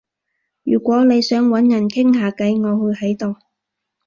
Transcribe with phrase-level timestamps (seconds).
[0.63, 3.35] 如果你想搵人傾下偈，我會喺度